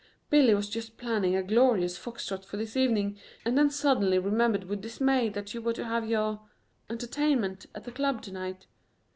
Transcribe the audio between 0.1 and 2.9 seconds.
"Billy was just planning a glorious fox trot for this